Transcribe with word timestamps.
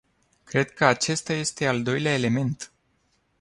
Cred 0.45 0.71
că 0.73 0.85
acesta 0.85 1.33
este 1.33 1.65
al 1.67 1.83
doilea 1.83 2.13
element. 2.13 2.71